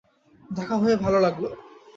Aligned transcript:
দেখা 0.49 0.75
হয়ে 0.77 0.95
ভালো 0.95 1.17
লাগলো। 1.19 1.47